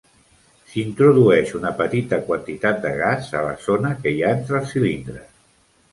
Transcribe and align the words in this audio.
S'introdueix 0.71 1.51
una 1.59 1.73
petita 1.83 2.19
quantitat 2.29 2.81
de 2.87 2.95
gas 3.03 3.31
a 3.41 3.45
la 3.49 3.55
zona 3.67 3.95
que 4.03 4.15
hi 4.15 4.21
ha 4.23 4.33
entre 4.39 4.59
els 4.63 4.75
cilindres. 4.77 5.29